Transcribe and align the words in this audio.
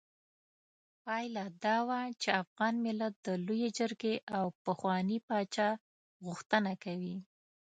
پايله 1.03 1.45
دا 1.63 1.77
وه 1.87 2.01
چې 2.21 2.29
افغان 2.41 2.73
ملت 2.85 3.13
د 3.25 3.27
لویې 3.45 3.69
جرګې 3.77 4.15
او 4.37 4.45
پخواني 4.65 5.17
پاچا 5.27 5.69
غوښتنه 6.25 6.71
کوي. 6.83 7.15